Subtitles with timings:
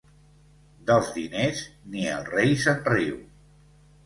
[0.87, 1.61] Dels diners,
[1.93, 3.23] ni el rei se'n riu.